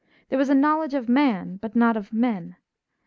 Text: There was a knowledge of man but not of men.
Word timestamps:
There 0.29 0.39
was 0.39 0.49
a 0.49 0.55
knowledge 0.55 0.95
of 0.95 1.07
man 1.07 1.57
but 1.57 1.75
not 1.75 1.95
of 1.95 2.11
men. 2.11 2.55